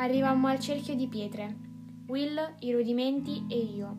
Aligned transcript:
Arrivammo 0.00 0.46
al 0.46 0.60
cerchio 0.60 0.94
di 0.94 1.08
pietre. 1.08 1.56
Will, 2.06 2.38
i 2.60 2.72
rudimenti 2.72 3.44
e 3.48 3.58
io. 3.58 3.96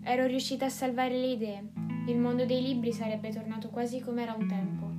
Ero 0.00 0.24
riuscita 0.24 0.64
a 0.64 0.70
salvare 0.70 1.18
le 1.18 1.32
idee. 1.32 1.70
Il 2.08 2.16
mondo 2.16 2.46
dei 2.46 2.62
libri 2.62 2.94
sarebbe 2.94 3.28
tornato 3.28 3.68
quasi 3.68 4.00
come 4.00 4.22
era 4.22 4.32
un 4.32 4.48
tempo. 4.48 4.90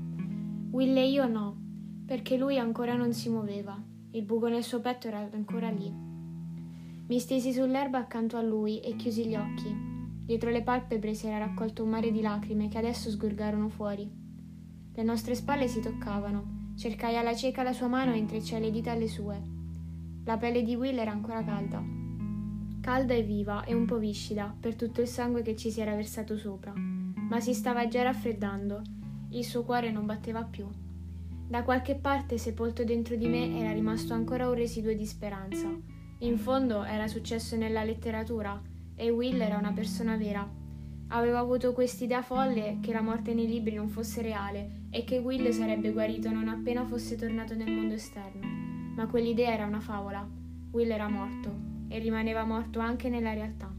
Will 0.70 0.95
e 0.98 1.09
io 1.09 1.27
no, 1.27 1.58
perché 2.05 2.38
lui 2.38 2.59
ancora 2.59 2.95
non 2.95 3.12
si 3.12 3.27
muoveva. 3.27 3.76
Il 4.12 4.21
buco 4.21 4.48
nel 4.48 4.63
suo 4.63 4.81
petto 4.81 5.08
era 5.08 5.27
ancora 5.34 5.71
lì. 5.71 5.91
Mi 7.07 7.18
stesi 7.18 7.52
sull'erba 7.52 7.98
accanto 7.98 8.38
a 8.38 8.43
lui 8.43 8.82
e 8.82 8.96
chiusi 8.96 9.25
gli 9.25 9.36
occhi. 9.36 9.75
Dietro 10.25 10.52
le 10.52 10.62
palpebre 10.62 11.16
si 11.16 11.25
era 11.25 11.39
raccolto 11.39 11.82
un 11.82 11.89
mare 11.89 12.12
di 12.12 12.21
lacrime 12.21 12.68
che 12.68 12.77
adesso 12.77 13.09
sgorgarono 13.09 13.70
fuori. 13.70 14.07
Le 14.93 15.04
nostre 15.04 15.34
spalle 15.34 15.68
si 15.68 15.82
toccavano. 15.82 16.73
Cercai 16.76 17.18
alla 17.18 17.34
cieca 17.34 17.63
la 17.63 17.73
sua 17.73 17.88
mano 17.88 18.13
e 18.13 18.18
intrecciai 18.18 18.62
le 18.62 18.70
dita 18.70 18.91
alle 18.91 19.07
sue. 19.07 19.63
La 20.25 20.38
pelle 20.38 20.63
di 20.63 20.73
Will 20.73 20.97
era 20.97 21.11
ancora 21.11 21.43
calda. 21.43 21.84
Calda 22.81 23.13
e 23.13 23.21
viva 23.21 23.63
e 23.63 23.75
un 23.75 23.85
po' 23.85 23.99
viscida 23.99 24.55
per 24.59 24.73
tutto 24.73 25.01
il 25.01 25.07
sangue 25.07 25.43
che 25.43 25.55
ci 25.55 25.70
si 25.70 25.81
era 25.81 25.93
versato 25.93 26.35
sopra, 26.35 26.73
ma 26.75 27.39
si 27.39 27.53
stava 27.53 27.88
già 27.88 28.01
raffreddando. 28.01 28.81
Il 29.29 29.45
suo 29.45 29.63
cuore 29.63 29.91
non 29.91 30.07
batteva 30.07 30.43
più. 30.43 30.67
Da 31.48 31.61
qualche 31.61 31.93
parte, 31.93 32.39
sepolto 32.39 32.84
dentro 32.84 33.15
di 33.15 33.27
me, 33.27 33.55
era 33.59 33.71
rimasto 33.71 34.15
ancora 34.15 34.48
un 34.48 34.55
residuo 34.55 34.95
di 34.95 35.05
speranza. 35.05 35.70
In 36.20 36.39
fondo 36.39 36.84
era 36.84 37.07
successo 37.07 37.55
nella 37.55 37.84
letteratura 37.84 38.59
e 38.95 39.12
Will 39.12 39.39
era 39.39 39.57
una 39.57 39.73
persona 39.73 40.17
vera. 40.17 40.49
Avevo 41.09 41.37
avuto 41.37 41.71
quest'idea 41.73 42.23
folle 42.23 42.79
che 42.81 42.91
la 42.91 43.01
morte 43.01 43.35
nei 43.35 43.45
libri 43.45 43.76
non 43.76 43.89
fosse 43.89 44.23
reale 44.23 44.85
e 44.89 45.03
che 45.03 45.20
Will 45.20 45.48
sarebbe 45.51 45.91
guarito 45.91 46.31
non 46.31 46.48
appena 46.48 46.84
fosse 46.84 47.15
tornato 47.15 47.53
nel 47.53 47.71
mondo 47.71 47.93
esterno 47.93 48.65
ma 48.96 49.07
quell'idea 49.07 49.51
era 49.51 49.65
una 49.65 49.79
favola. 49.79 50.27
Will 50.71 50.91
era 50.91 51.07
morto 51.07 51.54
e 51.88 51.99
rimaneva 51.99 52.43
morto 52.43 52.79
anche 52.79 53.10
nella 53.10 53.34
realtà. 53.34 53.74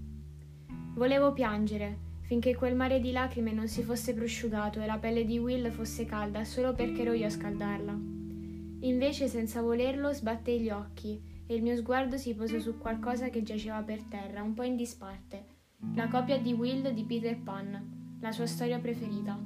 Volevo 0.94 1.32
piangere 1.32 2.04
finché 2.22 2.54
quel 2.54 2.74
mare 2.74 3.00
di 3.00 3.12
lacrime 3.12 3.52
non 3.52 3.68
si 3.68 3.82
fosse 3.82 4.12
prosciugato 4.14 4.80
e 4.80 4.86
la 4.86 4.98
pelle 4.98 5.24
di 5.24 5.38
Will 5.38 5.70
fosse 5.70 6.04
calda 6.04 6.44
solo 6.44 6.72
perché 6.72 7.02
ero 7.02 7.12
io 7.12 7.26
a 7.26 7.30
scaldarla. 7.30 7.92
Invece, 8.80 9.28
senza 9.28 9.62
volerlo, 9.62 10.12
sbattei 10.12 10.60
gli 10.60 10.70
occhi 10.70 11.20
e 11.46 11.54
il 11.54 11.62
mio 11.62 11.76
sguardo 11.76 12.16
si 12.16 12.34
posò 12.34 12.58
su 12.58 12.78
qualcosa 12.78 13.28
che 13.28 13.42
giaceva 13.42 13.82
per 13.82 14.02
terra, 14.02 14.42
un 14.42 14.54
po' 14.54 14.64
in 14.64 14.76
disparte. 14.76 15.44
La 15.94 16.08
copia 16.08 16.38
di 16.38 16.52
Will 16.52 16.90
di 16.90 17.04
Peter 17.04 17.38
Pan, 17.38 18.18
la 18.20 18.32
sua 18.32 18.46
storia 18.46 18.78
preferita. 18.78 19.38